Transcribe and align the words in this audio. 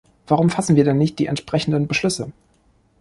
Warum 0.25 0.49
fassen 0.49 0.75
wir 0.75 0.83
denn 0.83 0.97
nicht 0.97 1.19
die 1.19 1.27
entsprechenden 1.27 1.85
Beschlüsse? 1.85 2.31